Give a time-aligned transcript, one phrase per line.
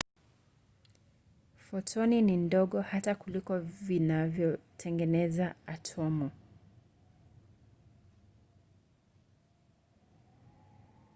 [1.67, 6.31] fotoni ni ndogo hata kuliko vitu vinavyotengeneza atomu!